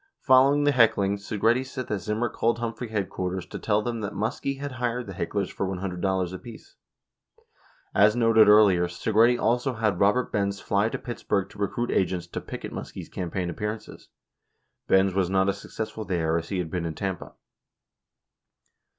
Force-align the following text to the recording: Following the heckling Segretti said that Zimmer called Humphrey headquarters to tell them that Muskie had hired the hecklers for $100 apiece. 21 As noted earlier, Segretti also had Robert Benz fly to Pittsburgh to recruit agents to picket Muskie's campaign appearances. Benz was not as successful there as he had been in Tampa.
Following 0.21 0.63
the 0.63 0.71
heckling 0.71 1.17
Segretti 1.17 1.63
said 1.63 1.85
that 1.85 1.99
Zimmer 1.99 2.27
called 2.27 2.57
Humphrey 2.57 2.87
headquarters 2.89 3.45
to 3.45 3.59
tell 3.59 3.83
them 3.83 3.99
that 3.99 4.15
Muskie 4.15 4.57
had 4.59 4.71
hired 4.71 5.05
the 5.05 5.13
hecklers 5.13 5.51
for 5.51 5.67
$100 5.67 6.33
apiece. 6.33 6.75
21 7.91 8.07
As 8.07 8.15
noted 8.15 8.47
earlier, 8.47 8.87
Segretti 8.87 9.39
also 9.39 9.75
had 9.75 9.99
Robert 9.99 10.31
Benz 10.31 10.59
fly 10.59 10.89
to 10.89 10.97
Pittsburgh 10.97 11.47
to 11.51 11.59
recruit 11.59 11.91
agents 11.91 12.25
to 12.25 12.41
picket 12.41 12.71
Muskie's 12.73 13.09
campaign 13.09 13.51
appearances. 13.51 14.09
Benz 14.87 15.13
was 15.13 15.29
not 15.29 15.47
as 15.49 15.61
successful 15.61 16.03
there 16.03 16.35
as 16.35 16.49
he 16.49 16.57
had 16.57 16.71
been 16.71 16.87
in 16.87 16.95
Tampa. 16.95 17.33